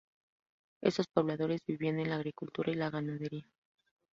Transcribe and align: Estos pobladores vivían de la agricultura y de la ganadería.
Estos 0.89 1.05
pobladores 1.13 1.61
vivían 1.67 1.97
de 1.97 2.07
la 2.07 2.15
agricultura 2.15 2.71
y 2.71 2.73
de 2.73 2.79
la 2.79 2.89
ganadería. 2.89 3.45